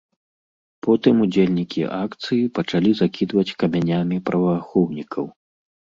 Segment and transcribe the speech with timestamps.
[0.85, 5.25] Потым удзельнікі акцыі пачалі закідваць камянямі праваахоўнікаў.